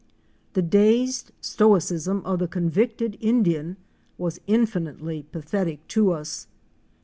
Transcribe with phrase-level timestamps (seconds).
[0.53, 3.77] The dazed stoicism of the convicted Indian
[4.17, 6.47] was infinitely pathetic to us.